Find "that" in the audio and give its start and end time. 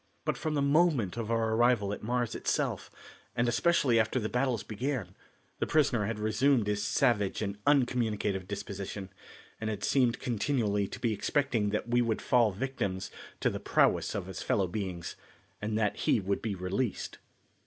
11.69-11.87, 15.77-15.97